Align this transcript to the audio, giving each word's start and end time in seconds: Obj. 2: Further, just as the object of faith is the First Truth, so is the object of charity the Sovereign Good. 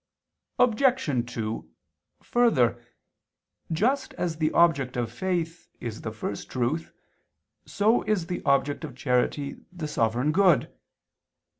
Obj. 0.57 1.25
2: 1.31 1.69
Further, 2.23 2.83
just 3.71 4.15
as 4.15 4.37
the 4.37 4.51
object 4.51 4.97
of 4.97 5.11
faith 5.11 5.69
is 5.79 6.01
the 6.01 6.11
First 6.11 6.49
Truth, 6.49 6.91
so 7.67 8.01
is 8.01 8.25
the 8.25 8.41
object 8.43 8.83
of 8.83 8.95
charity 8.97 9.57
the 9.71 9.87
Sovereign 9.87 10.31
Good. 10.31 10.73